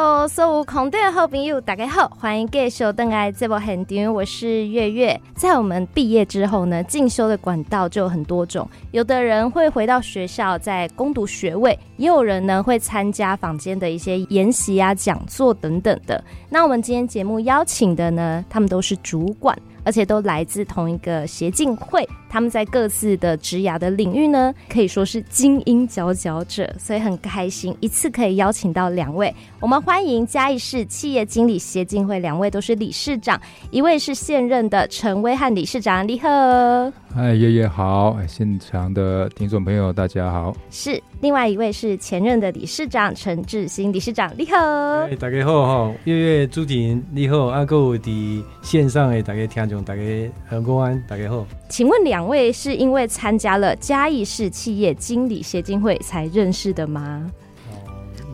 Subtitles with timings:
[0.00, 5.20] Hello，所有空中的好朋友，大家好，欢迎继续登来这部现场，我是月月。
[5.34, 16.22] 在我们毕业之后呢，进修的管道就有很多种，有的人会回到学校再攻读学位，也有人呢会参加坊间的一些研习啊、讲座等等的。
[16.48, 19.58] 那我们今天节目邀请的呢，他们都是主管。
[19.88, 29.34] 而且都来自同一个协进会，他们在各自的职涯的领域呢，可以说是精英佼佼者，所以很开心一次可以邀请到两位。
[29.60, 33.40] 我们欢迎嘉义市企业经理协进会两位都是理事长，
[33.70, 36.28] 一位是现任的陈威汉理事长，你好。
[37.14, 40.54] 嗨，月月好，现场的听众朋友大家好。
[40.70, 44.54] 是，另外一位是前任的理事长陈志新理事长，你好。
[45.06, 49.77] 哎，大家好哈，月月朱婷你好，阿哥的线上的大家听众。
[49.82, 50.02] 大家
[50.46, 51.46] 很公安，大家好。
[51.68, 57.30] 请问两位是因为参加了嘉义市企业经理协进会才认识的吗？
[57.70, 57.76] 哦，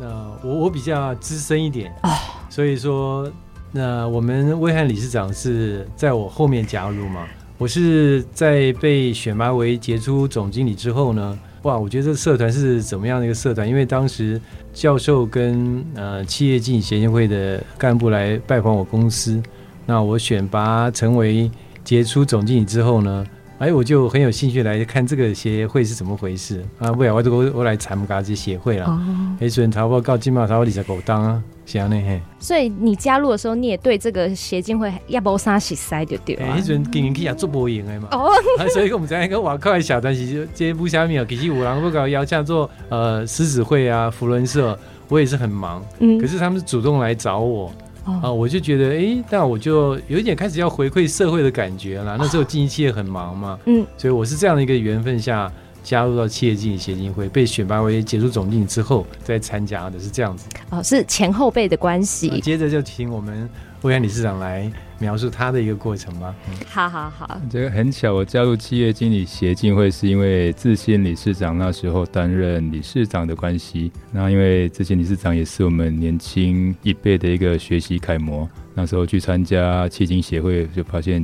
[0.01, 2.11] 那我我比较资深一点哦，
[2.49, 3.31] 所以说
[3.71, 7.27] 那我们威汉理事长是在我后面加入嘛。
[7.57, 13.67] 我是在被选拔为杰出总经理之后呢，哇，我觉得这个社团是怎么样的一个社团？
[13.69, 14.41] 因为当时
[14.73, 19.41] 教授跟呃企业经理协进会的干部来拜访我公司。
[19.87, 21.51] 那我选拔成为
[21.83, 23.27] 杰出总经理之后呢，
[23.59, 26.91] 哎，我就很有兴趣来看这个协会是怎么回事啊！
[26.91, 29.01] 不然我我我来参加这协会了。
[29.41, 32.21] 哎，所以差不多到今嘛，差不多二十五当啊，是安尼嘿。
[32.41, 36.47] 所以你加入的时候，你也对这个协进会也无啥熟悉就对了。
[36.47, 38.09] 哎，迄阵经营起也做不赢的嘛。
[38.13, 38.31] 哦。
[38.73, 45.85] 所以我们在一个外口的小团体，就这部下面其实有人不搞邀请做呃狮子会啊、扶轮社，我也是很忙。
[46.01, 46.19] 嗯。
[46.19, 47.73] 可是他们是主动来找我。
[48.05, 52.17] 啊、哦，我就觉得，哎、欸，那我就有一点开始要回馈社会的感觉了。
[52.19, 55.51] 那时候经营企业很忙嘛，嗯，所以我是这样的一个缘分下
[55.85, 60.49] 加入到企业经理协进会，被选拔为杰出总经理之后再参加的，是这样子。
[60.71, 62.41] 哦，是前后辈的关系。
[62.41, 63.49] 接着就请我们
[63.83, 66.35] 威翰理事长来描述他的一个过程吧。
[66.49, 73.93] 嗯、好好好，这个很巧，我加入企业经理协进会是因为自信理事长那时候担任理事长的关系。
[74.11, 78.49] 那因为致新理事长也是我们年轻一辈的一个学习楷模。
[78.77, 81.23] 那时候去参加企经协会，就发现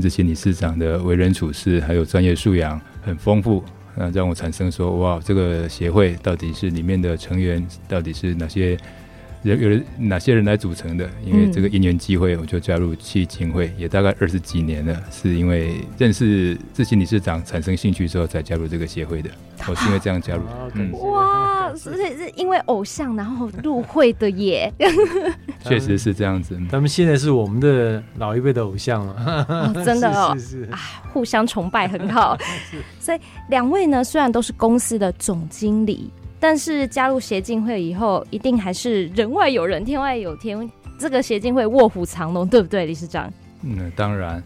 [0.00, 3.64] 这些理事长的为人处事还有专业素养很丰富，
[3.98, 8.78] 那让我产生说，哇，这个协会到底是里面的成员到底是哪些？
[9.42, 11.08] 有有哪些人来组成的？
[11.24, 15.00] 因为这个因缘机会，我就加入基金会，也大概二十几年了。
[15.10, 19.30] 是因为认识致新理事长产生兴趣之后，才加入这个协会的。
[19.66, 20.42] 我是因为这样加入。
[20.74, 24.72] 嗯、哇，所以是因为偶像然后入会的耶。
[25.64, 26.58] 确实是这样子。
[26.70, 29.46] 他们现在是我们的老一辈的偶像了。
[29.48, 30.78] 哦、 真的哦，是是是啊，
[31.12, 32.38] 互相崇拜很好。
[33.00, 33.18] 所以
[33.50, 36.10] 两位呢，虽然都是公司的总经理。
[36.40, 40.70] 但是加入协进会以后，一定还是人外有人，天外有天。
[40.98, 43.32] 这个协进会卧虎藏龙，对不对，理事长？
[43.62, 44.42] 嗯，当然。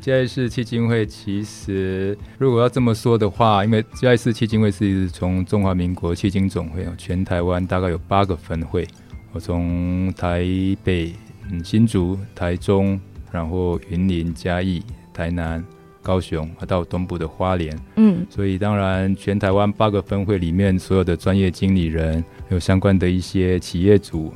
[0.00, 8.86] 嘉义市基金会其实，如果要这么说的话，因为嘉义市基金会是从中华民国基金总会哦，全台湾大概有八个分会。
[9.32, 10.44] 我从台
[10.82, 11.12] 北、
[11.50, 12.98] 嗯、新竹、台中，
[13.30, 14.82] 然后云林、嘉义、
[15.12, 15.64] 台南。
[16.08, 24.32] 高雄到东部的花莲，嗯，所以当然全台湾八个分会里面，所有的专业经理人有相关的一些企业主，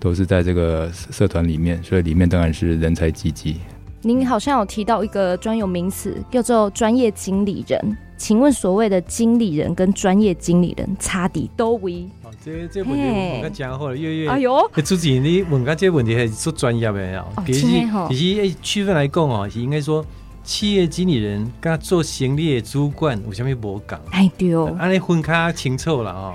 [0.00, 3.58] 都是在这个社团里面，所以里面当然是人才济济。
[4.00, 12.04] 您好像有提到一个专有名词，叫做专业经理人，请问所谓的经理人跟专业经理人差底都为？
[12.24, 17.68] 哦，这这问题我们讲好了，月月，哎呦，主持人你问个这个问题还是说专业的哦，其实
[18.08, 20.04] 其实诶区分来讲哦，是应该说。
[20.44, 23.98] 企业经理人跟他做行李的主管有啥物无共？
[24.10, 26.34] 哎对哦，安尼分开清楚了哦。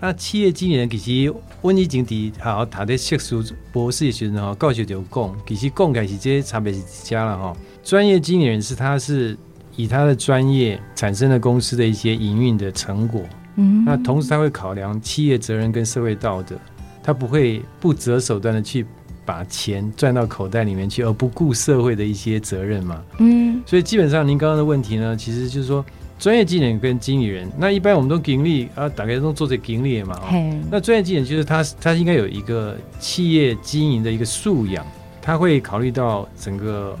[0.00, 7.56] 那企业经理人其实我以前伫好读的硕士博士的时阵吼，教授就有讲，其实讲开是这差别是家了哈。
[7.84, 9.36] 专业经理人是他是
[9.76, 13.22] 以他的专业产生了公司的一些营运的成果，
[13.56, 16.56] 嗯，那同时他会考量企业责任跟社会道德，
[17.02, 18.86] 他不会不择手段的去。
[19.24, 23.02] 把钱赚到口袋里面去，而不顾社会的一些责任嘛。
[23.18, 25.84] 嗯，所以基本上您刚刚的问题呢，其实就是说
[26.18, 30.20] 专业技能跟经理人，那一般我们都经理啊，大概都做这经理嘛。
[30.28, 34.84] 嘿，那专业技能就是他，他应该有一个企业经营的一个素养，
[35.20, 36.96] 他会考虑到整个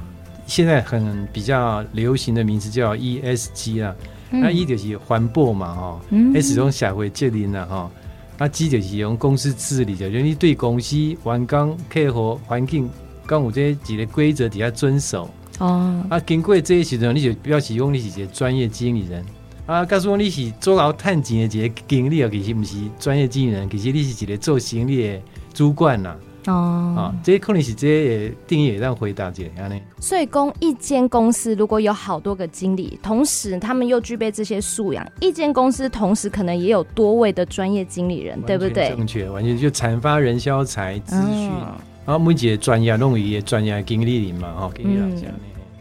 [0.46, 3.94] 现在很比较流行的名词叫 ESG 啊，
[4.30, 7.90] 嗯、那 E 就是环保嘛，哈、嗯、，S 种社会责任啊，哈。
[8.38, 12.90] 啊，即就是用公司治理的，就是你对公司、员工、客户、环境，
[13.26, 15.30] 刚有这几个规则底下遵守。
[15.58, 19.24] 哦，啊，经过这些时阵，你就表示讲你是一个专业经理人。
[19.64, 25.20] 啊，告诉我你是做老探钱的一个经理啊，其实不是专业经理人，其实你是一个做生意的
[25.54, 26.16] 主管呐。
[26.46, 29.76] 哦，啊，这些可能是这些也定义也让回答这样呢。
[30.00, 38.88] 所以，公一间公司如果有好多个经理，同时他们又具备这些素养，一间公司同时可能也有多位的专业经理人，对不对？
[38.90, 41.74] 正确，完全就产发人销财资讯，嗯、
[42.04, 45.34] 然后每节专业弄一些专业经理人嘛，哈，经理人这样。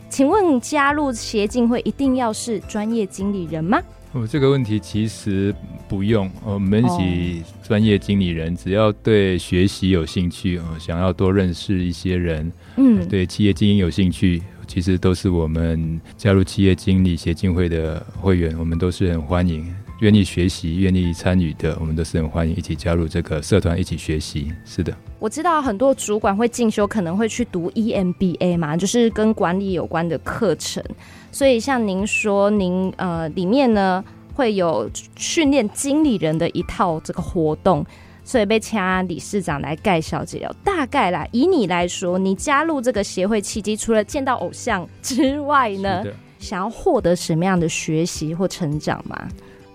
[0.09, 3.81] 请问加入协进会一定要是专业经理人吗？
[4.13, 5.55] 哦，这个问题其实
[5.87, 6.29] 不用。
[6.43, 24.51] 我们是专业经理人，只要对学习有兴趣，哦，想要多认识一些人，嗯，对企业经营有兴趣，其实都是我们加入企业经理协进会的会员，我们都是很欢迎，愿意学习、愿意参与的，我们都是很欢迎一起加入这个社团，一起学习。
[24.65, 30.83] 是的，我知道很多主管会进修，可能会去读 EMBA 嘛，就是跟管理有关的课程。
[31.31, 37.85] 所以，像您说，您呃里面呢会有训练经理人的一套这个活动，
[38.23, 40.55] 所以被请理事长来盖小姐哦。
[40.63, 46.03] 大概啦，以你来说，你加入这个协会契机，除了见到偶像之外呢，
[46.37, 49.27] 想要获得什么样的学习或成长吗？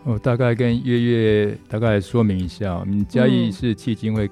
[0.04, 4.30] 我大概跟月月大概说明一下，我们嘉义市企经会。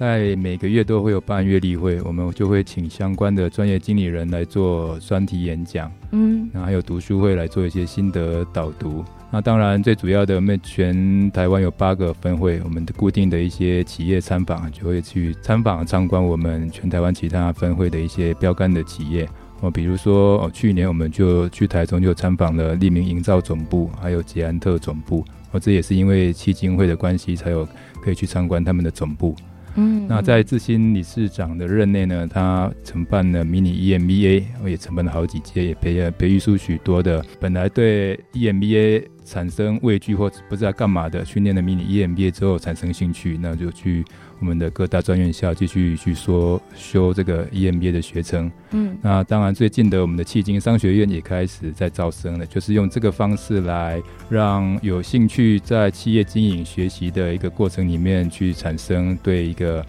[0.00, 9.04] 在每个月都会有办月例会，我们就会请相关的专业经理人来做专题演讲，嗯，然后还有读书会来做一些心得导读。
[9.30, 19.28] 那当然最主要的，我们全台湾有八个分会，我们的固定的一些企业参访就会去参访参观我们全台湾其他分会的一些标杆的企业。
[19.60, 25.22] 哦，比如说哦，去年我们就去台中就参访了利明营造总部，还有捷安特总部。
[25.50, 27.68] 哦，这也是因为基金会的关系，才有
[28.02, 29.36] 可以去参观他们的总部。
[29.76, 44.04] 嗯，那在志新理事长的任内呢，他承办了迷你 EMBA，我也承办了好几届，也培养培育出许多的本来对 EMBA 产生畏惧或不知道干嘛的，训练了迷你 EMBA 之后产生兴趣，那就去。
[44.40, 59.84] 我们的各大专院校继续去说修这个 EMBA 的学程，嗯，那当然最近的我们的迄今商学院也开始在招生了，就是用这个方式来让有兴趣在企业经营学习的一个过程里面去产生对一个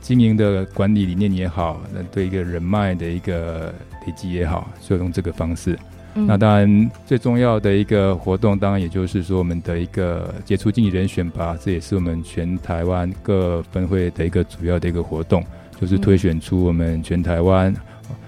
[0.00, 3.72] 经营的管理理念也好，那对一个人脉的一个
[4.04, 5.78] 累积也好，就用这个方式。
[6.14, 15.42] 嗯、那当然，最重要的一个活动，当然也就是说我们的一个杰出经理人选拔，这也是我们全台湾各分会的一个主要的一个活动，
[15.80, 17.74] 就是推选出我们全台湾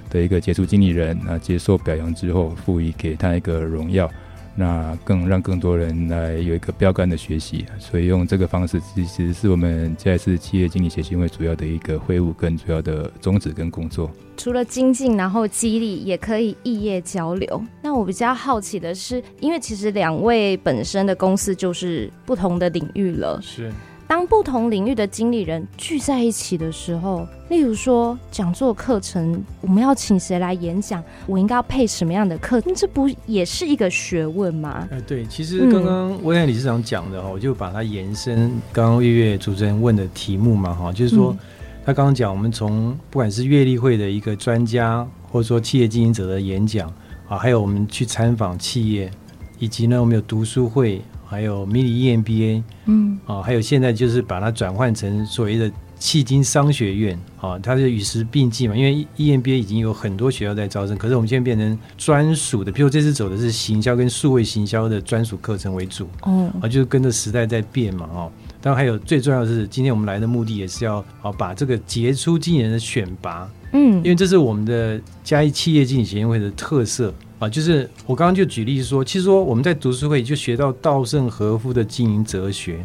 [0.08, 4.10] 的一个杰出经理人，那接受表扬之后，赋予给他一个荣耀。
[4.56, 14.10] 那更让更多人来有一个标杆的学习，所以用这个方式，其实是我们这一次企业经理协进会主要的一个会务跟主要的宗旨跟工作。
[14.36, 17.62] 除了精进，然后激励，也可以异业交流。
[17.82, 23.72] 那我比较好奇的是，因为其实两位本身的公司就是不同的领域了，是。
[24.14, 31.02] 当不同领域的经理人聚在一起的时候，例如说讲座课程，我们要请谁来演讲？
[31.26, 32.60] 我应该要配什么样的课？
[32.76, 34.86] 这不也是一个学问吗？
[34.92, 41.36] 呃，对，其实刚刚威廉理事长讲的哈，我就把它延伸刚刚月月主持人问的题目嘛哈，就是说
[41.84, 46.88] 他刚刚讲，我们从不管是阅历会的一个专家，或者说企业经营者的演讲
[47.28, 49.10] 啊，还有我们去参访企业，
[49.58, 51.02] 以及呢，我们有读书会。
[51.34, 58.76] 还有迷你 EMBA，嗯，啊，还有现在就是把它转换成所谓的迄今商学院，啊，它是与时并进嘛。
[58.76, 68.32] 因为 EMBA 已经有很多学校在招生，可是我们现在变成专属的，譬如这次走的是行销跟数位行销的专属课程为主，哦，啊，就是跟着时代在变嘛，哦。
[68.60, 77.12] 当然还有最重要的是，今天我们来的目的也是要啊，把这个杰出经理人的选拔，嗯，因为这是我们的嘉义企业经理协进会的特色。
[77.44, 82.82] 啊，就是我刚刚就举例说，其实说我们在读书会就学到稻盛和夫的经营哲学，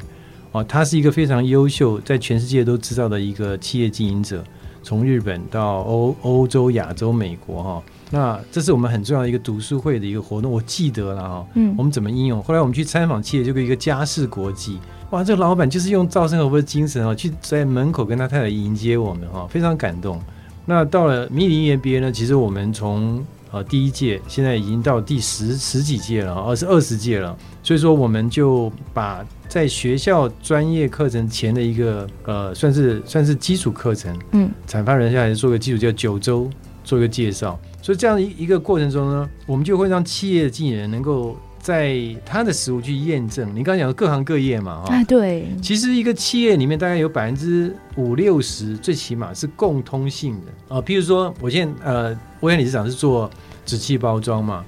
[0.51, 4.43] 哦，他是一个非常优秀，在全世界都知道的一个企业经营者，
[4.83, 12.43] 从日本到欧欧洲、亚洲、美国哈，那这是我们很重要的一个读书会的一个活动，我记得了哈，嗯，我们怎么应用？
[12.43, 14.77] 后来我们去参访企业，就跟一个嘉士国际，
[15.11, 20.19] 哇，这个老板就是用稻盛和夫的精神啊，去在门口跟他太太迎接我们哈，非常感动。
[20.65, 27.35] 那到了迷你 EMBA 呢，其实我们从呃，第一届现在已经到第十十几届了，而是二十届了。
[27.63, 36.47] 所以说，我们就把在学校专业课程前的一个呃，算是算是基础课程，嗯，产发人下来做个基础，叫九周
[36.83, 37.59] 做一个介绍。
[37.81, 43.49] 所以这样一一个过程中呢，我们就会让企业的经理人能够在他的实务去验证。
[43.49, 45.47] 你刚刚讲的各行各业嘛，哈，对。
[45.59, 50.81] 其实一个企业里面大概有百分之五六十，最起码是共通性的啊。
[50.81, 52.19] 譬如说，我现在呃。
[52.41, 53.29] 威廉理事长是做
[53.65, 54.63] 纸器包装嘛？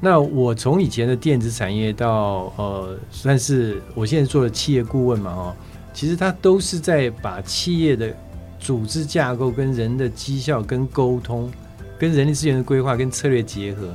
[0.00, 5.56] 那我从以前的电子产业到呃，算是我现在做的企业顾问嘛，哦，
[5.94, 8.14] 其实他都是在把企业的
[8.58, 11.50] 组织架构跟人的绩效、跟沟通、
[11.98, 13.94] 跟人力资源的规划跟策略结合。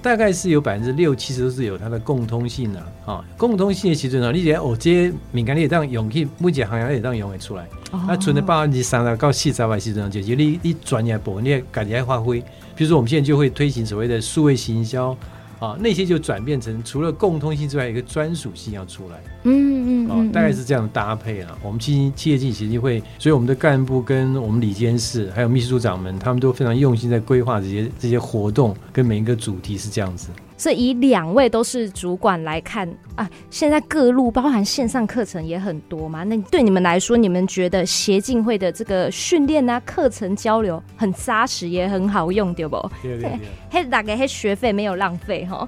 [0.00, 7.66] 大概是有百分之六七十都是有它的共通性的啊，共通性的其实呢，你觉得哦，这些敏感力也当用去目前行业也当用得出来。
[8.06, 12.40] 那存的百分之三十到四十的时阵，就是你你专业部分你自己来发挥。
[12.78, 15.14] 比如说我们现在就会推行所谓的数位行销。
[15.58, 19.16] 啊，那些就转变成除了共通性之外，一个专属性要出来。
[19.42, 21.58] 嗯嗯，嗯，大概是这样的搭配啊。
[21.64, 30.28] 我们企企业经理协进会，所以我们的干部跟我们理监事还有秘书组长们，他们都非常用心在规划这些这些活动，跟每一个主题是这样子。
[30.58, 36.24] 所以以两位都是主管来看啊，现在各路包含线上课程也很多嘛。
[36.24, 42.90] 那对你们来说，你们觉得协进会的这个训练啊、课程交流很扎实，也很好用，对不？
[43.00, 43.38] 对对对。
[43.70, 45.66] 嘿，大概嘿学费没有浪费哈。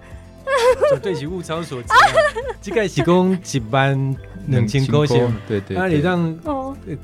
[0.91, 1.89] 绝 对是物超所值。
[2.61, 4.17] 这个是讲一班
[4.49, 5.77] 两千块钱，对对。
[5.77, 6.37] 那你让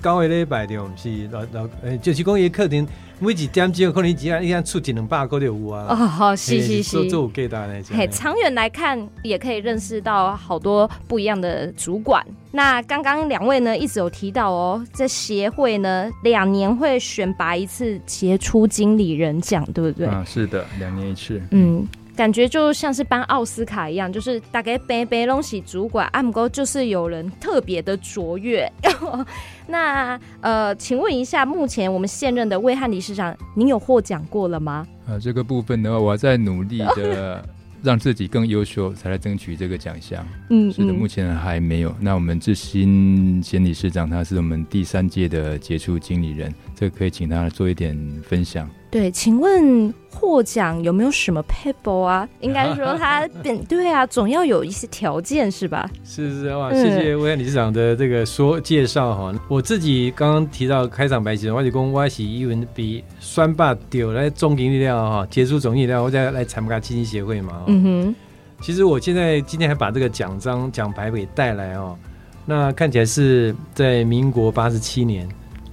[0.00, 2.86] 高一礼拜的，我们是老老呃，就是讲一个课程。
[3.18, 5.86] 每一点钟可能只要一下出一两百个就有啊！
[5.88, 12.22] 哦，好，是是是，做做给大家嘿，长远来看也可以认识到好多不一样的主管。
[12.50, 20.06] 那刚刚两位呢，一直有提到哦，在协会呢，两年会选拔一次杰出经理人奖，对不对？
[20.06, 21.40] 啊，是的，两年一次。
[21.52, 21.88] 嗯。
[22.16, 28.70] 感觉就像是颁奥斯卡一样，就是大概背背东西主管，阿姆哥就是有人特别的卓越。
[29.68, 34.86] 那呃，请问一下，目前我们现任的魏汉理事长，您有获奖过了吗？
[35.06, 37.46] 啊、呃，这个部分的话，我还在努力的
[37.82, 40.26] 让自己更优秀，才来争取这个奖项。
[40.50, 41.94] 嗯，是的，目前还没有。
[42.00, 48.68] 那我们致昕贤理事长，他是我们第三届的杰出经理人，这个可以请他做一点分享。
[48.88, 52.26] 对，请问获奖有没有什么撇步啊？
[52.40, 55.90] 应该说他对对啊，总要有一些条件是吧？
[56.04, 59.32] 是是哇，谢谢威翰理事长的这个说介绍哈。
[59.34, 67.64] 嗯、我自己刚刚提到开场白时，我就讲我是英文比酸霸丢来总经力量哈，杰出总经理了，我再来参加基金协会嘛。
[67.66, 68.14] 嗯哼，
[68.62, 71.98] 其实我现在今天还把这个奖章奖牌给带来哦，
[72.46, 75.28] 那看起来是在民国八十七年。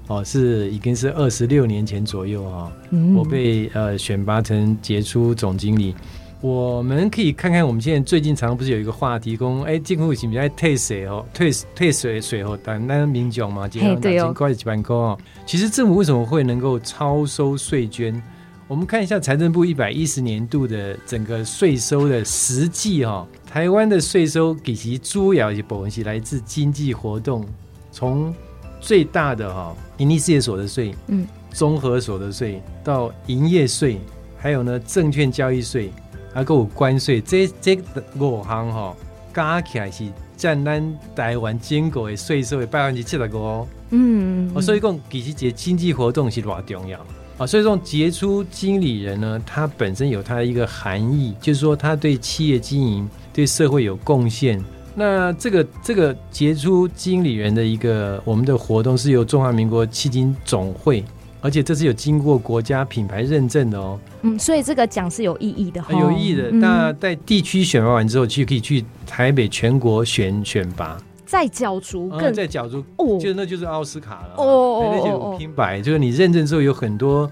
[0.08, 5.96] 哦，是已经是二十六年前左右哈，嗯、我被呃选拔成杰出总经理。
[6.42, 15.18] 我们可以看看我们现在最近常常不是有一个话题，公哎，政府是不是在退税哦，退退税税后，但那民众嘛，几万几块几万块哦。
[15.46, 18.22] 其实政府为什么会能够超收税捐？
[18.68, 27.46] 我们看一下财政部一百一十年度的整个税收的实际哈，台湾的税收其实主要一部分是来自经济活动，
[27.90, 28.36] 从
[28.84, 33.98] 最大的哈，盈利事业所得税，嗯，综合所得税到营业税，
[34.38, 35.90] 还有呢证券交易税，
[36.34, 37.80] 还有关税，这这
[38.20, 38.94] 五项哈
[39.34, 40.04] 加起来是
[40.36, 43.38] 占咱台湾整个的税收的百分之七十五。
[43.38, 47.00] 哦，嗯，哦，所以讲其实这经济活动是偌重要。
[47.38, 54.62] 啊，所以说杰出经理人呢，他本身有他的一个含义，就是说他对企业经营、对社会有贡献。
[54.96, 61.04] 那这个这个杰出经理人的一个我们的活动是由中华民国基金总会，
[61.42, 64.00] 而且这是有经过国家品牌认证的哦。
[64.22, 66.52] 嗯，所以这个奖是有意义的，哦，有意义的。
[66.52, 70.96] 那在地区选拔完之后，就可以去台北全国选选拔，
[71.26, 77.28] 再角逐更，再角逐哦，就那就是奥斯卡了哦，哦，那就有拼白，就是你认证之后有很多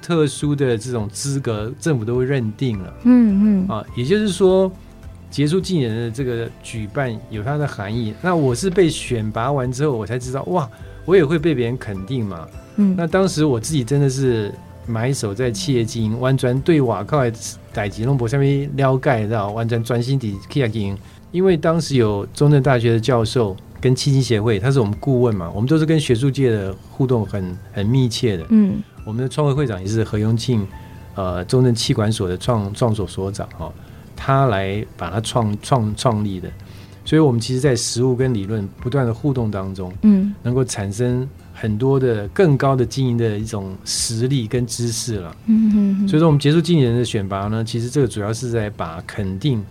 [0.00, 2.94] 特殊的这种资格，政府都会认定了。
[3.02, 4.70] 嗯嗯啊，也就是说。
[5.30, 8.12] 杰出经理人的这个举办有它的含义。
[8.20, 10.68] 那我是被选拔完之后，我才知道哇，
[11.04, 12.46] 我也会被别人肯定嘛。
[12.76, 14.52] 嗯，那当时我自己真的是
[14.86, 17.22] 埋首在企业经营，完全对瓦靠
[17.72, 20.98] 在吉隆坡下面了解到，完全专心的企业经营。
[21.30, 28.44] 因为当时有中正大学的教授跟企经协会，他是我们顾问嘛，我们都是跟学术界的互动很很密切的。
[28.48, 30.66] 嗯，我们的创会会长也是何永庆，
[31.14, 33.72] 呃，中正气管所的创创所所长哈。
[34.22, 36.50] 他来把它创创创立的，
[37.06, 46.08] 所以我们其实，在实物跟理论不断的互动当中，嗯，能够产生很多的更高的经营的一种实力跟知识了，嗯哼哼。
[46.08, 49.64] 所以说，我们结束经理人的选拔呢，其实这个主要是在把肯定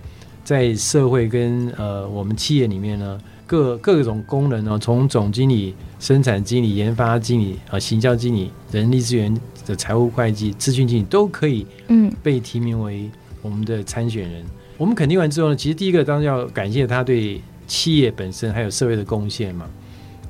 [0.44, 9.32] 在社会跟呃我们企业里面呢各各种功能呢，从总经理、生产经理、研发经理啊、呃、行销经理、人力资源
[9.68, 13.08] 的财务会计、资讯经理都可以，嗯，被提名为。
[13.42, 14.46] 我们的参选人，
[14.78, 19.66] 我们肯定完之后呢，其实第一个当然要感谢他对企业本身还有社会的贡献嘛，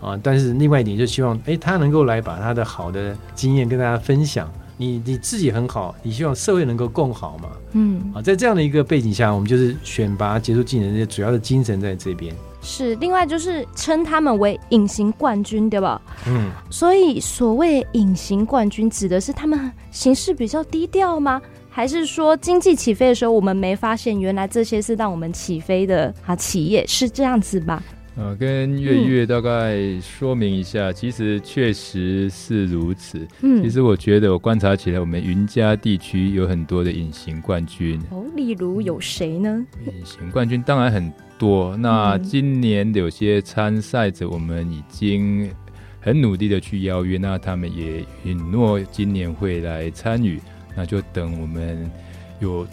[0.02, 4.52] 啊，但是另外一点就希望，哎，他能够来把他的好的经验跟大家分享。
[4.82, 12.34] 你你自己很好，你希望社会能够更好嘛，嗯，啊，在这样的一个背景下，我们就是选拔杰出经理人的主要的精神在这边。
[12.62, 16.02] 是，另外就是称他们为隐形冠军，对吧？
[16.28, 21.42] 嗯，所以所谓隐形冠军，指的是他们行事比较低调吗？
[21.80, 27.82] 还是说经济起飞的时候，我们没发现原来这些是让我们起飞的啊企业是这样子吧？
[28.18, 33.26] 呃，跟月月大概说明一下，嗯、其实确实是如此。
[33.44, 37.98] 嗯，其实我觉得我观察起来，我们云嘉地区有很多的隐形冠军。
[38.12, 39.66] 哦，例如有谁呢？
[39.86, 41.78] 隐形冠军当然很多。
[41.78, 45.50] 那今年有些参赛者，我们已经
[46.02, 50.42] 很努力的去邀约，那他们也允诺今年会来参与。
[50.76, 51.90] 那就等我们
[52.40, 52.66] 有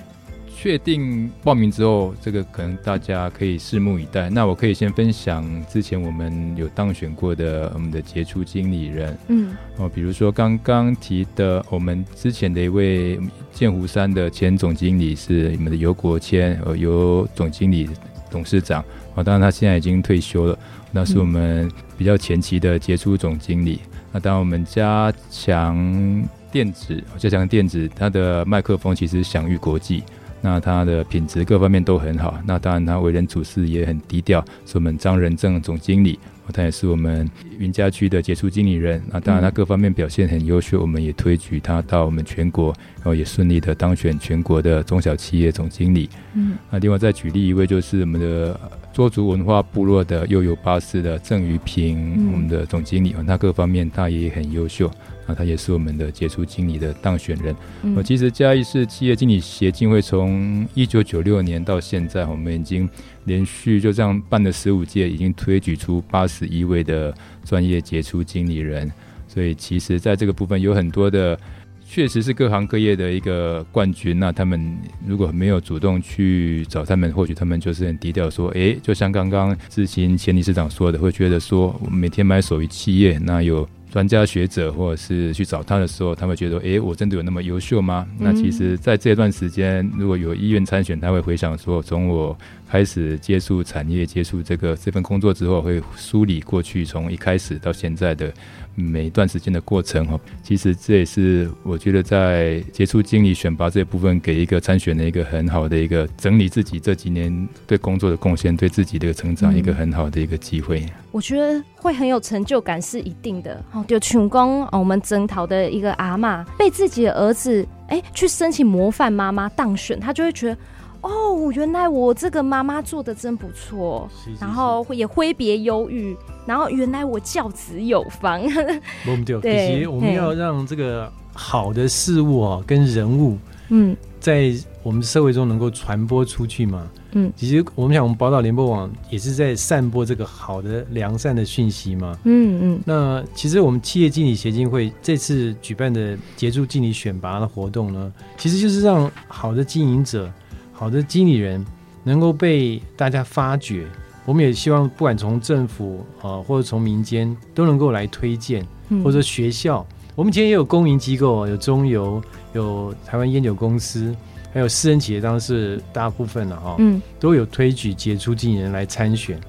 [0.59, 4.31] 确定报名之后，这个可能大家可以拭目以待。
[4.31, 13.21] 那我可以先分享之前我们有当选过的我们的杰出经理人，嗯，哦，比如说刚刚提的我们之前的一位
[13.53, 17.91] 剑湖山的前总经理是我们的尤国谦，呃，游总经理
[18.31, 18.83] 董事长，
[19.15, 20.59] 哦，当然他现在已经退休了，
[20.91, 23.81] 那是我们比较前期的杰出总经理。
[24.11, 26.27] 那当我们加强。
[26.57, 30.03] 电子，加强电子，它的麦克风其实享誉国际，
[30.41, 32.41] 那它的品质各方面都很好。
[32.47, 36.19] 那当然，他为人处事也很低调，是我们张仁正总经理，
[36.55, 39.03] 他也是我们云家区的杰出经理人。
[39.13, 46.09] 那当然，他各方面表现很优秀，我们也推举他到我们全国，然后也顺利的当选全国的中小企业总经理。
[46.33, 48.59] 嗯，那另外再举例一位，就是我们的
[48.95, 54.91] 卓族文化部落的悠游巴士的郑于平，我们的总经理，他各方面他也很优秀。
[55.27, 57.55] 那他也是我们的杰出经理的当选人。
[57.95, 62.89] 我、嗯、其实嘉义市企业经理协进会从一九九六年到现在，我们已经
[63.25, 67.13] 连续就这样办了十五届，已经推举出八十一位的
[67.45, 68.91] 专业杰出经理人。
[69.27, 71.39] 所以其实在这个部分有很多的，
[71.87, 74.19] 确实是各行各业的一个冠军。
[74.19, 88.07] 那他们如果没有主动去找他们，或许他们就是很低调，说：“诶，就像刚刚之前前理事长说的，会觉得说我每天买手于企业，那有。”专家学者或者是去找他的时候，他会觉得，诶，我真的有那么优秀吗？
[88.19, 92.37] 那其实，在这段时间，如果有意愿参选，他会回想说，从我
[92.69, 98.33] 开始接触产业、接触这个这份工作之后，会梳理过去从一开始到现在的。
[98.79, 110.85] 每一段时间的过程哈，其实这也是我觉得在接触经理选拔这部分，给一个参选的一个很好的一个整理自己这几年对工作的贡献，对自己的成长一个很好的一个机会。
[111.11, 113.83] 我觉得会很有成就感是一定的哦。
[113.89, 120.59] 就成功我们征讨的一个阿嬷被自己的儿子哎去申请模范妈妈当选，他就会觉得。
[121.07, 128.43] 哦，原来我这个妈妈做的真不错，是是是，然后也挥别忧郁，然后原来我教子有方。
[129.41, 133.39] 对，其实我们要让这个好的事物啊，跟人物，
[133.69, 136.89] 嗯，在我们社会中能够传播出去嘛。
[137.13, 142.19] 嗯，其实我们想，我们宝岛联播网也是在散播这个好的良善的讯息嘛。
[142.25, 142.81] 嗯嗯。
[142.85, 150.31] 那其实我们企业经理协进会这次举办的杰出经理选拔的活动呢，其实就是让好的经营者。
[150.79, 151.65] 好的经理人
[152.05, 153.87] 能够被大家发掘，
[154.27, 158.63] 我们也希望不管从政府啊，或者从民间都能够来推荐，
[159.03, 159.85] 或者学校，
[160.15, 164.15] 我们今天也有公营机构，有中油，有台湾烟酒公司，
[164.53, 169.41] 还有私人企业，当然是大部分了哈，嗯，都有推举杰出经理人来参选。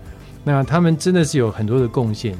[0.45, 2.33] 那他们真的是有很多的贡献，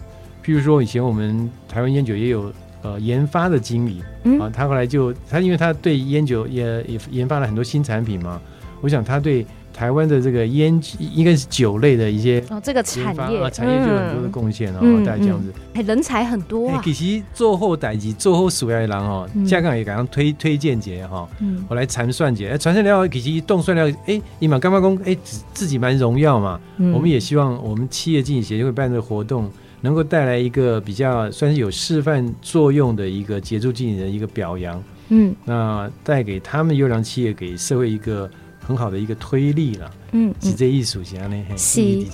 [0.46, 4.02] 譬如说以前我们台湾烟酒也有呃研发的经理，
[4.40, 8.42] 啊，他后来就他因为他对烟酒也也研发了很多新产品嘛。
[8.82, 16.82] 我想他对台湾的这个烟应该是酒类的一些哦，这个产业啊，产业就有很多的贡献哦，大概这样子，哎，人才很多啊。
[16.84, 21.30] 其实做后代及做后属爱郎哦，香港也敢刚推推荐节哈，
[21.68, 24.98] 我来传算节，传算料其实动算料，哎，你嘛干嘛工？
[25.06, 26.60] 哎，自自己蛮荣耀嘛。
[26.78, 29.48] 我们也希望我们企业经理协会办的活动，
[29.82, 34.84] 能够带来一个比较算是有示范作用的一个杰出经理人一个表扬。
[35.10, 38.28] 嗯，那带给他们优良企业给社会一个。
[38.68, 42.06] 很好的一个推力了，嗯，是这艺术家呢，是。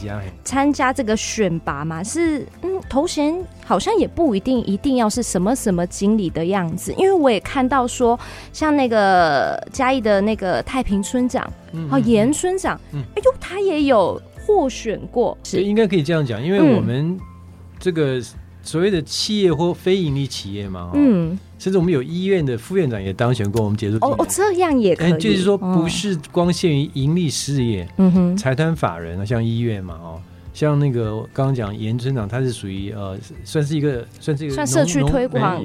[0.43, 3.33] 参加这个选拔嘛，是嗯，头衔
[3.65, 8.19] 好像也不一定一定要是什么什么经理的样子，因为我也看到说，
[8.51, 11.51] 像那个嘉义的那个太平村长，
[11.89, 15.63] 哦，严村长，嗯，哎呦，他也有获选过，是。
[15.63, 17.19] 应该可以这样讲，因为我们
[17.79, 18.21] 这个。
[18.63, 24.13] 所谓的企业或非营利企业嘛，嗯，甚至我们有医院的副院长也当选过我们杰出经理。
[24.13, 30.21] 哦，这样也可以，就是说不是光限于盈利事业，嗯哼，财团法人啊，像医院嘛，哦，
[30.53, 35.63] 像那个刚刚讲严村长，他是属于呃，算是一个算是一个算社区推广，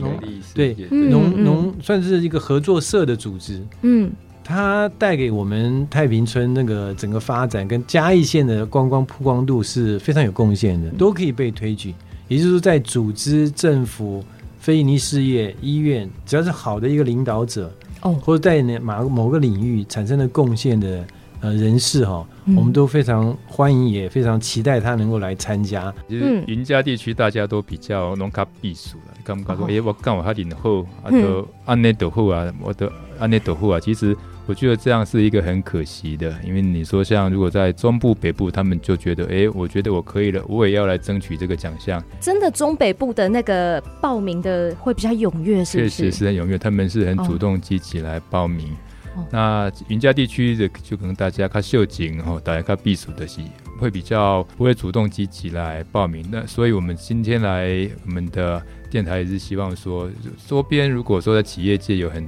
[0.52, 4.10] 对，农农算是一个合作社的组织，嗯。
[4.50, 11.94] 它带给我们太平村那个整个发展跟嘉义县的观光曝光度是非常有贡献的，都可以被推举。
[12.28, 14.22] 也就是说，在组织、政府、
[14.60, 21.04] 非营利事业、医院，只要是好的一个领导者，哦，或者在某某个领域产生了贡献的
[21.40, 25.92] 呃人士哈，嗯、我们都非常欢迎，也非常期待他能够来参加。
[26.08, 34.16] 就是云嘉地区大家都比较农卡避暑了，刚刚说，哎，我刚我他领后啊，都安内斗后啊，我的安内斗后啊，其实。
[34.48, 42.02] 我觉得这样是一个很可惜的，因为你说像如果在中部、北部，他们就觉得，哎，我觉得我可以了，我也要来争取这个奖项。
[42.18, 45.90] 真的，中北部的那个报名的会比较踊跃，是不是？
[45.90, 48.74] 确实是很踊跃，他们是很主动积极来报名。
[49.14, 53.42] 哦、那云嘉地区的就可能大家看秀景哦，大家看避暑的戏，
[53.78, 56.24] 会比较不会主动积极来报名。
[56.32, 60.08] 那所以我们今天来我们的电台也是希望说，
[60.46, 62.24] 周边如果说在企业界有很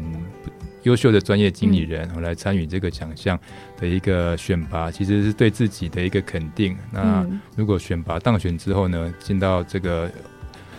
[0.85, 3.38] 优秀的专业经理人来参与这个奖项
[3.79, 6.77] 的一个选拔，其实是对自己的一个肯定。
[6.90, 10.11] 那如果选拔当选之后呢，进到这个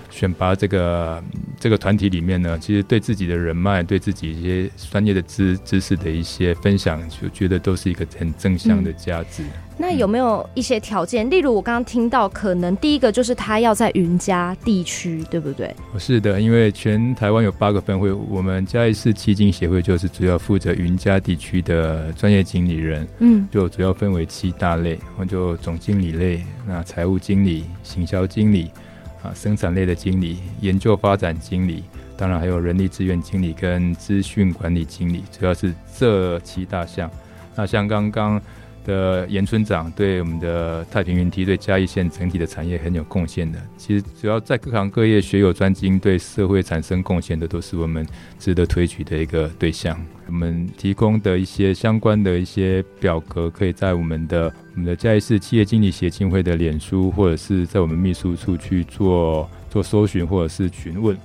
[0.09, 1.23] 选拔这个
[1.61, 9.43] 这个团体里面呢，其实对自己的人脉、对自己一些专业的知知识的一些分享，就觉得都是一个很正向的价值。
[9.77, 11.29] 那有没有一些条件？
[11.29, 15.71] 例如我刚刚听到，可能第一个就是他要在云嘉地区，对不对？
[15.99, 23.07] 是的，因为全台湾有八个分会，我们嘉义市基金协会就是主要负责云嘉地区的专业经理人。
[23.19, 28.71] 嗯，就主要分为七大类，我就总经理类，那财务经理、行销经理
[29.23, 31.83] 啊，生产类的经理、研究发展经理，
[32.15, 37.09] 当然还有人力资源经理跟资讯管理经理，主要是这七大项。
[37.55, 38.41] 那像刚刚。
[38.85, 43.59] 的严村长对我们的太平云梯、对嘉义县整体的产业很有贡献的。
[43.77, 48.05] 其实，只要在各行各业学有专精，对社会产生贡献的，都是我们
[48.39, 49.99] 值得推举的一个对象。
[50.27, 61.17] 我们提供的一些相关的一些表格，可以在我们的我们的嘉义市企业经理协进会的脸书，或者是在我们秘书处去做做搜寻，或者是询问。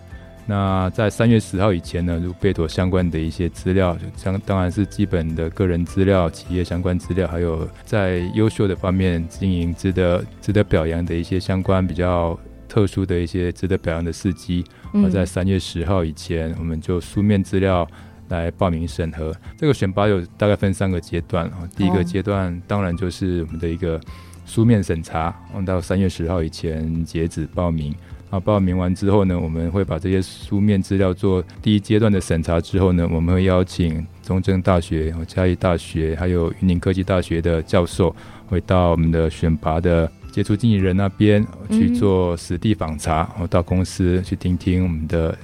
[0.48, 14.64] 那在三月十号以前呢，如贝妥相关的一些资料，相当然是基本的个人资料、企业相关资料，还有在优秀的方面经营值得值得表扬的一些相关比较特殊的一些值得表扬的事迹。
[14.94, 17.84] 而在三月十号以前，我们就书面资料
[18.28, 19.34] 来报名审核。
[19.58, 24.00] 这个选拔有大概分三个阶段啊，第一个阶段当然就是我们的一个
[24.46, 25.34] 书面审查，
[25.66, 27.92] 到三月十号以前截止报名。
[28.36, 32.60] 啊，报名完之后呢，我们会把这些书面资料做第一阶段的审查。
[32.60, 38.14] 之后呢，我们会邀请中正大学、嘉义大学还有云林科技大学的教授，
[38.46, 45.36] 会到我们的选拔的杰出经理人那边去做实地访查，然后到公司去听听我们的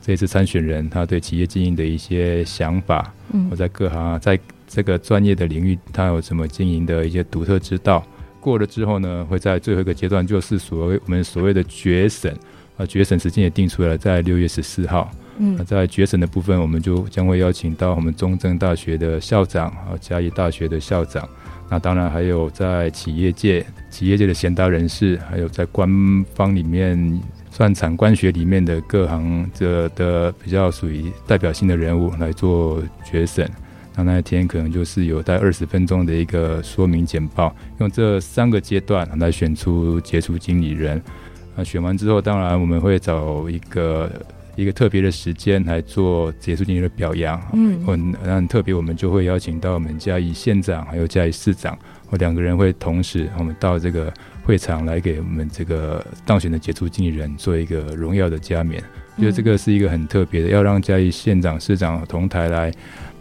[0.00, 3.12] 这一次参选人他对企业经营的一些想法。
[3.32, 8.02] 嗯，我在各行在这个专业的领域，他有什么经营的一些独特之道。
[8.40, 12.34] 过了之后呢，会在最后一个阶段，就是所谓我们所谓的决审
[12.76, 15.10] 啊，决审时间也定出来了，在六月十四号。
[15.40, 21.28] 嗯，在决审的部分，我们就将会邀请到我们中正大学的校长啊，嘉义大学的校长，
[21.70, 25.88] 那当然还有在企业界、企业界的贤达人士，还有在官
[26.34, 27.20] 方里面
[27.52, 33.48] 算产官学里面的各行者的比较属于代表性的人物来做决审。
[33.98, 41.02] 那那一天可能就是有大概二十分钟的一个说明简报，用这三个阶段来选出杰出经理人。
[41.56, 44.08] 那选完之后，当然我们会找一个
[44.54, 47.42] 一个特别的时间来做杰出经理人的表扬。
[47.52, 51.76] 嗯，很很特别，我们就会邀请到我们嘉义县长还有嘉义市长，
[52.08, 58.80] 我两个人会同时我们到这个会场来给我们这个当选的杰出经理人做一个荣耀的加冕。
[59.16, 62.72] 我觉得这个是一个很特别的，要让嘉义县长、市长同台来。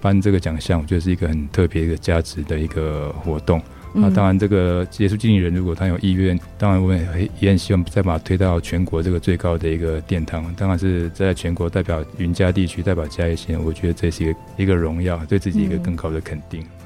[0.02, 3.62] 颁这个奖项，我觉得是一个很特别、一个价值的一个活动。
[3.94, 10.54] 那、嗯、当然，这个杰出经理人如果他有意愿，当然我也也很希望再把它推到全国这个最高的一个殿堂。
[10.56, 16.62] 当然是在全国代表云嘉地区、代表嘉义县，我觉得这是一个一个荣耀，对自己一个更高的肯定。
[16.62, 16.77] 嗯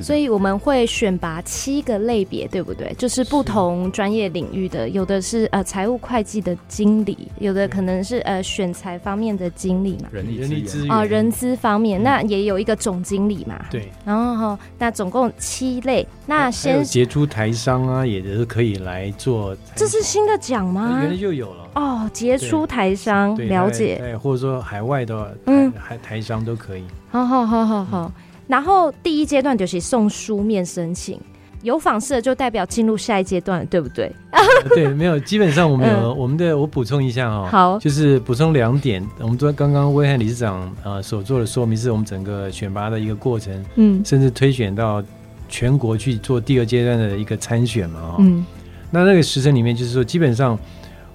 [0.00, 2.94] 所以我们会选拔七个类别，对不对？
[2.96, 13.90] 就是不同专业领域的，有的是呃财务会计的经理，有的可能是呃选材方面的经理嘛，人力资源啊，人资方面，那也有一个总经理嘛，对。
[14.04, 19.56] 然后那总共七类，那先杰出台商啊，也是可以来做。
[19.74, 20.98] 这是新的奖吗？
[21.02, 26.84] 原来就有了哦，杰出台商了解，对或者说海外的嗯海台商都可以。
[27.10, 28.12] 好好好好好。
[28.48, 31.20] 然后第一阶段就是送书面申请，
[31.62, 34.10] 有访视就代表进入下一阶段了，对不对？
[34.74, 39.06] 对，没有，基本上我们有、嗯、我们的，我补充一下哈、哦，好，就是补充两点。
[39.20, 45.02] 我们昨刚刚威翰理事长呃所做的说明，是我们整个选拔的一个过程，嗯，甚至推选到
[45.48, 48.44] 全国去做第二阶段的一个参选嘛，嗯，
[48.90, 50.58] 那那个时程里面，就是说，基本上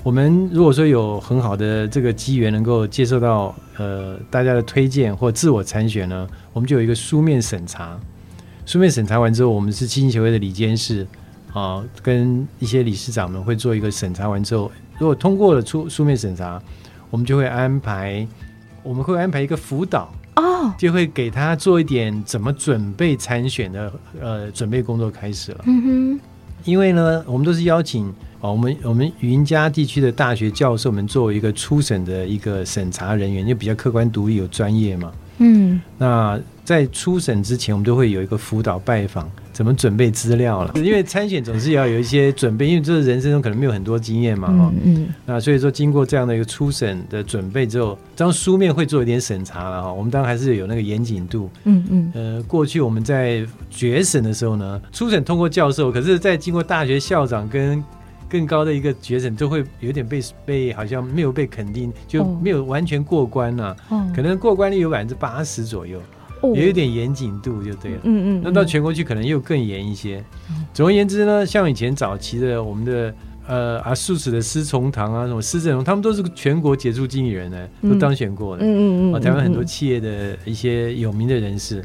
[0.04, 7.98] 我们如果说有很好的这个机缘，能够接受到呃大家的推荐或自我参选呢，我们就有一个书面审查。
[8.66, 11.08] 书面审查完之后，我们是基金协会的理监事
[11.54, 16.62] 啊，跟一些理事长们会做一个审查完之后，如果通过了出书面审查，
[17.10, 18.28] 我们就会安排，
[18.84, 25.62] 我们会安排一个辅导哦，就会给他做一点怎么准备参选的呃准备工作开始了。
[25.66, 26.20] 嗯哼，
[26.66, 28.08] 因为呢，我们都是邀请
[28.40, 35.12] 哦，我们我们云嘉地区的大学教授们作为一个初审的一个审查人员，就比较客观独立有专业嘛。
[35.38, 36.40] 嗯，那。
[36.66, 40.74] 在初审之前，我们都会有一个辅导拜访，怎么准备资料了？
[40.76, 44.96] 因为参选总是要有一些准备，因为这人生中可能没有很多经验嘛，哈、嗯。
[44.96, 45.08] 嗯。
[45.28, 49.94] 那所以说，经过这样的一个初审的准备之后，当书面会做一点审查了哈。
[49.94, 51.50] 我们当然还是有那个严谨度。
[51.66, 52.12] 嗯嗯。
[52.16, 57.84] 呃，过去我们在决审的时候呢，初审通过教授，可是，在经过大学校长跟
[58.28, 63.78] 更高的一个决审，都会有点被被好像没有被肯定，就没有完全过关了。
[63.90, 64.04] 哦。
[64.16, 66.02] 可能过关率有百分之八十左右。
[66.54, 70.24] 也有一点严谨度就对了，嗯嗯，那到全国去可能又更严一些。
[70.74, 73.14] 总而言之呢，像以前早期的我们的
[73.48, 78.64] 呃啊素史的施崇堂啊，什么施正荣，他们都是全国杰出经理人呢，都当选过的。
[78.64, 81.84] 嗯嗯嗯，台湾很多企业的一些有名的人士，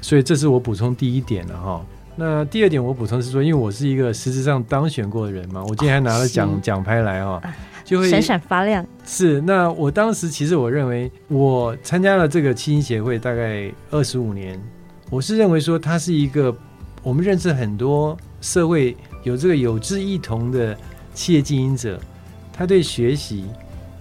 [0.00, 1.84] 所以这是我补充第一点了哈。
[2.18, 7.42] 那第二点我补充是说，因为我是一个实质上当选过的人嘛，我今天还拿了奖奖牌来哈。
[7.86, 8.84] 就会闪闪发亮。
[9.06, 14.60] 是，那我当时其实我认为，我参加了这个七星协会大概二十五年，
[15.08, 16.54] 我是认为说，它是一个
[17.04, 20.76] 我们认识很多社会有这个有志一同的
[21.14, 22.00] 企业经营者，
[22.52, 23.44] 他对学习、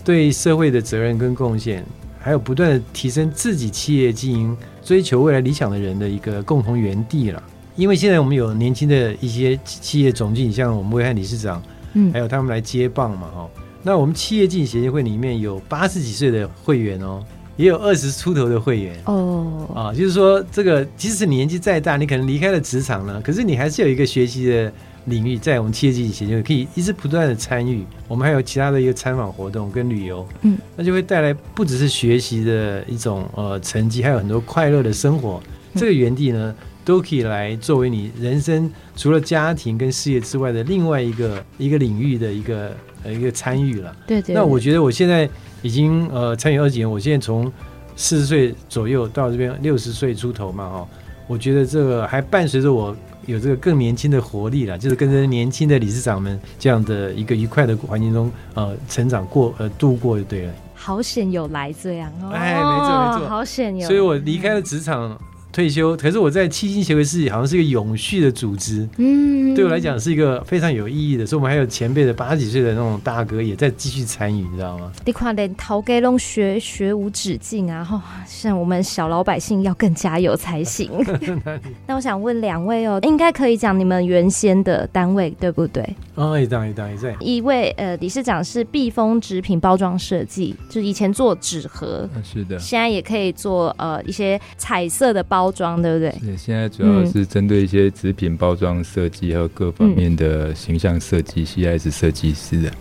[0.03, 1.85] 对社会的责任跟贡献，
[2.19, 7.43] 还有不断的提升自己企业经营、追求未来理想的人的一个共同园地了。
[7.75, 11.61] 因为现在我们有年轻的一些企业总经理，像我们威汉理事长，
[11.93, 13.49] 嗯，还有他们来接棒嘛，哈。
[13.87, 17.23] 那我们企业经营协会里面有八十几岁的会员哦，
[17.55, 24.73] 也有二十出头的会员哦，啊，就是说这个即使你年纪再大，你可能离开了职场了，可是你还是有一个学习的
[25.05, 27.85] 领域，在我们企业经营协会可以一直不断的参与。
[28.07, 35.39] 我们还有其他的一个参访活动跟旅游，嗯，那就会带来不只是学习的一种呃成绩，还有很多快乐的生活。
[35.75, 42.75] 这个园地呢，都可以来作为你人生除了家庭跟事业之外的另外一个一个领域的一个。
[43.05, 44.35] 呃，一个参与了，对，对对。
[44.35, 45.29] 那我觉得我现在
[45.61, 47.51] 已经呃参与二几年，我现在从
[47.95, 50.87] 四十岁左右到这边六十岁出头嘛，哈，
[51.27, 60.53] 我觉得这个还伴随着我有这个更年轻的活力了，就是跟着年轻的理事长们这样的一个愉快的环境中呃成长过呃度过就对了。
[60.73, 63.87] 好险有来这样哦，哎，没错没错，好险有。
[63.87, 65.17] 所以我离开了职场。
[65.55, 71.25] 嗯退休，可是我在七星协会是好像是一个永续的组织，嗯，对我来讲是一个非常有意义的。
[71.25, 74.91] 所以，我们还有前辈的八十几岁的那种大哥也在继续参与，你知道吗？
[75.05, 77.81] 你看，连头家拢学学无止境啊！
[77.81, 80.91] 哈，像我们小老百姓要更加油才行。
[81.87, 85.95] 那我想问两位哦，应该可以讲你们原先的单位对不对？
[86.15, 87.15] 哦，一档一档一档。
[87.21, 95.44] 一位呃，理事长是避风纸品包装设计，就是以前做纸盒，是的，现在也可以做呃一些彩色的包。
[95.45, 96.09] 包装对不对？
[96.21, 102.71] 对，现在主要是针对一些纸品包装设计和各方面的形象设计，CIS 设计师的。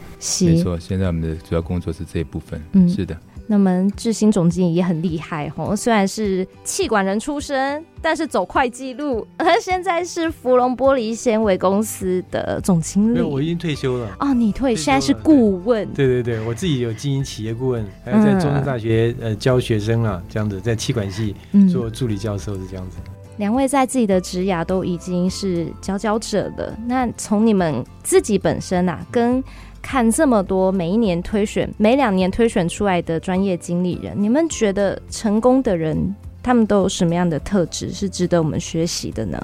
[0.40, 2.58] 没错，现在我们的主要工作是这一部分。
[2.72, 3.14] 嗯，是的。
[3.46, 13.20] 那么志新总经理也很厉害哦，虽然是气管人出身，但是走会计路，他 现在是芙蓉玻璃纤维公司的总经理。
[13.20, 14.16] 我已经退休了。
[14.20, 15.86] 哦，你退，退现在是顾问。
[15.92, 21.36] 对对对，我自己有经营企业顾问，还有在中山大学呃教学生啊，这样子在气管系
[21.70, 22.96] 做助理教授是这样子。
[23.36, 29.42] 两、嗯、位在自己的职涯都已经是佼佼者了，那从你们自己本身啊，跟
[29.84, 39.38] 看这么多每一年推选、每两年推选出来的专业经理人，你们觉得成功的人，他们都有什么样的特质是值得我们学习的呢？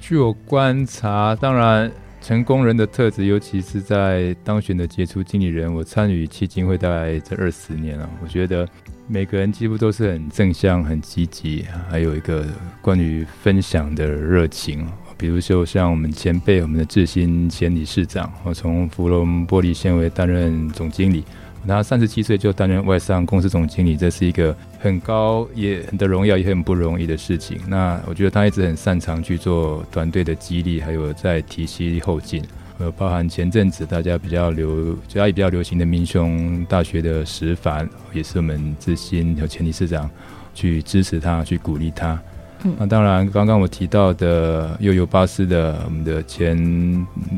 [0.00, 8.68] 据我观察，当然成功人的特质，尤其是在当选的杰出经理人，我参与企经会大概这二十年了，我觉得
[9.06, 12.44] 每个人几乎都是很正向、很积极，还有一个
[12.82, 14.84] 关于分享的热情。
[15.18, 21.24] 比如说像我们前辈，我们的志新前理事长，我从福隆玻璃纤维担任总经理，
[21.66, 27.58] 他三十七岁就担任外商公司总经理，这是一个很高也很的荣耀，也很不容易的事情。
[27.66, 32.40] 那我觉得他一直很擅长去做团队的激励，还有在体系后进，
[32.78, 40.08] 呃，包含前阵子大家比较流，家里比较流行的民雄大学的石凡，也是我们志新和前理事长
[40.54, 42.18] 去支持他，去鼓励他。
[42.64, 46.56] 嗯、那当然，刚刚我提到的悠游巴士的我们的前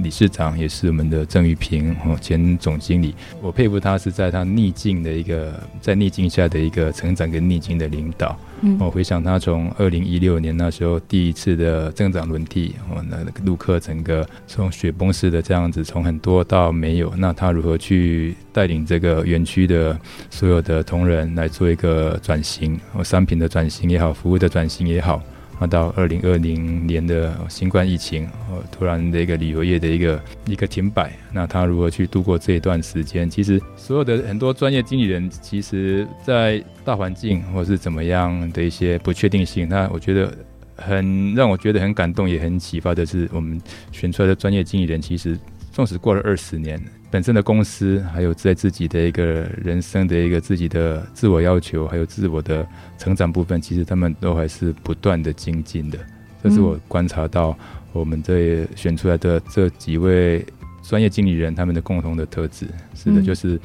[0.02, 3.14] 理事长，也是我们的郑玉平哦，前总经理。
[3.42, 8.38] 我佩服他是在他逆境的一个，在逆境下的一个成长跟逆境的领导。
[8.62, 19.99] 嗯，我回想他从二零一六年那时候第一次的增长轮替，哦，那陆客整个从雪崩式的这样子，从很多到没有，那他如何去带领这个园区的
[20.31, 25.23] 所有的同仁来做一个转型，哦，商品的转型也好，服务的转型也好。
[25.61, 33.29] 那到二零二零年的新冠疫情，哦，突然的一个旅游业的一个一个停摆，那他如何去度过这一段时间？
[33.29, 40.35] 其实所有的很多专业经理人，其实在大环境或是怎么样的一些不确定性，那我觉得
[40.77, 43.61] 很让我觉得很感动，也很启发的是，我们
[43.92, 45.38] 选出来的专业经理人，其实
[45.70, 46.83] 纵使过了二十年。
[47.11, 49.25] 本身的公司，还有在自己的一个
[49.62, 52.66] 人生的一个自己的自我要求，还有自我的
[52.99, 55.99] 成长部分，其实他们都还是不断的精进的。
[56.42, 57.59] 这是我观察到
[57.92, 60.44] 我们这选出来的这几位
[60.83, 62.66] 专业经理人他们的共同的特质。
[62.94, 63.61] 是的，就是。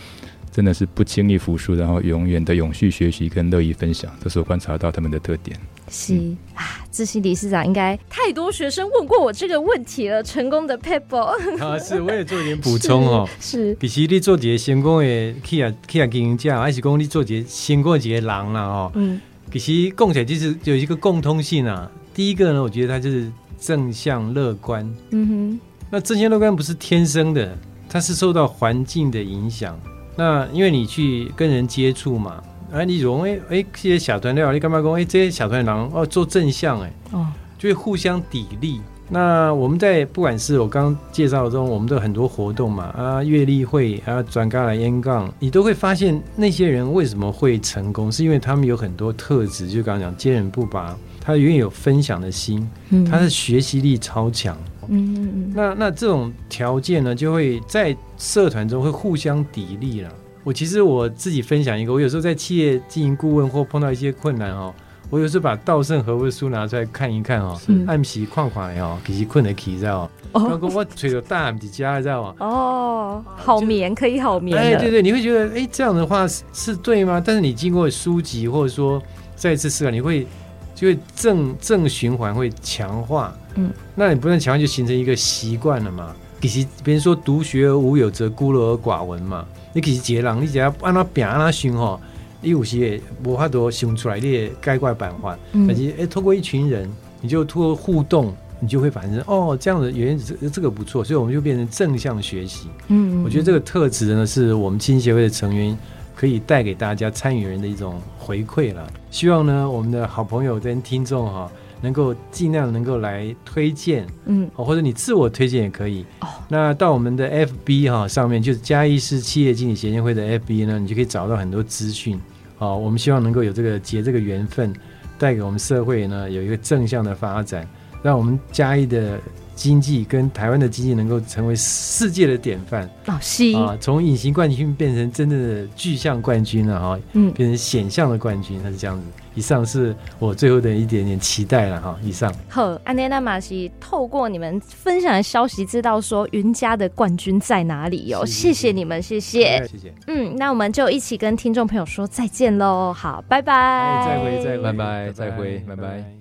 [0.52, 5.60] 真的是不轻易服输，然后永远的永续学习跟乐意分享，这是我观察到他们的特点。
[5.90, 11.18] 是、嗯、啊，自信理事长应该太多学生问过我这个问题了，成功的 people
[11.60, 13.28] 啊，是我也做一点补充哦。
[13.40, 18.92] 是，比起你做几个成功的企业企业经营者，还是讲你做几个成功的几个人啦哦。
[18.96, 19.22] 嗯，
[19.52, 21.90] 其实共起来就是有一个共通性啊。
[22.14, 24.90] 第一个呢，我觉得他就是正向乐观。
[25.12, 25.60] 嗯哼，
[25.92, 27.58] 那正向乐观不是天生的，
[27.90, 29.80] 它是受到环境的影响。
[30.16, 34.92] 那因为你去跟人接触嘛，哎、啊，你容易哎，这些小团队你干嘛讲？
[34.92, 37.26] 哎，这些小团队哦，做正向哎，哦，
[37.58, 38.82] 就会互相砥砺。
[39.08, 52.70] 那我们在不管是我刚刚介绍中，我们的很多活动嘛，啊，月例会啊，转嘎来烟杠，你都会发现那些人为什么会成功，是因为他们有很多特质，就刚刚讲坚韧不拔，他永远有分享的心，
[53.10, 54.58] 他的学习力超强。
[54.90, 60.10] 嗯嗯嗯，那那这种条件呢，就会在社团中会互相砥砺了。
[60.46, 64.72] 我其实我自己分享一个，我有时候在企业经营顾问或碰到一些困难哦，
[65.10, 72.36] 我有时候把稻盛和夫的书拿出来看一看哦，暗喜矿矿哦，其实困的起在哦，刚刚我吹着大米家知道吗？
[72.40, 74.56] 哦，好眠可以好眠。
[74.56, 77.20] 哎，对对，你会觉得哎这样的话是是对吗？
[77.26, 79.02] 但是你经过书籍或者说
[79.36, 80.28] 再一次思考，你会
[80.76, 83.36] 就会正正循环会强化。
[83.56, 86.16] 嗯，那你不能强化就形成一个习惯了嘛？
[86.40, 89.44] 其实别人说独学而无友，则孤陋而寡闻嘛。
[89.76, 92.00] 你其实杰朗，你只要按他变按他循吼，
[92.40, 95.38] 你有些也无法度想出来你也改怪办法。
[95.52, 102.70] 嗯，但是哎，透过一群人，你就通过互动，你就会反正哦，这样的原因这这个不错，所以我们就变成正向学习。
[102.88, 105.78] 嗯，我觉得这个特质呢，是我们青协会的成员
[106.16, 108.90] 可以带给大家参与人的一种回馈了。
[109.12, 111.52] 希望呢，我们的好朋友跟听众哈。
[111.86, 116.04] 能够尽量能够来推荐，嗯，或者你自我推荐也可以。
[116.22, 122.20] 哦，那到我们的 FB 哈上面，就是嘉义市企业经理协进会的 FB 呢，你就可以找到很多资讯。
[122.58, 124.74] 好，我们希望能够有这个结这个缘分，
[125.20, 127.68] 带给我们社会呢有一个正向的发展，
[128.02, 129.20] 让我们嘉义的
[129.56, 132.88] 经济跟台湾的经济能够成为世界的典范。
[133.08, 139.04] 哦，是啊，从隐形冠军变成真正的具象冠军了哈，嗯，变成显象的冠军，它是这样子。
[139.34, 141.98] 以上是我最后的一点点期待了哈。
[142.02, 148.26] 以上好，安内娜马西透过你们分享的消息，知道说云家的冠军在哪里哟、喔。
[148.26, 149.94] 谢谢你们，谢谢，谢谢。
[150.08, 152.94] 嗯，那我们就一起跟听众朋友说再见喽。
[152.94, 156.16] 好，拜拜，再会，再会，拜拜，再会，拜拜。